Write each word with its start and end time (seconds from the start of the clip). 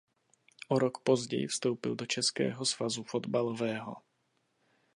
O 0.67 0.79
rok 0.79 0.97
později 1.03 1.47
vstoupil 1.47 1.95
do 1.95 2.05
Českého 2.05 2.65
svazu 2.65 3.03
fotbalového. 3.03 3.95